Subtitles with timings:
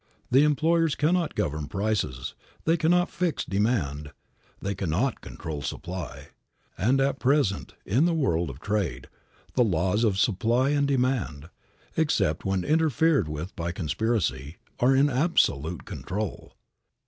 [0.31, 2.33] The employers cannot govern prices;
[2.65, 4.11] they cannot fix demand;
[4.59, 6.29] they cannot control supply;
[6.75, 9.09] and at present, in the world of trade,
[9.53, 11.51] the laws of supply and demand,
[11.95, 16.55] except when interfered with by conspiracy, are in absolute control.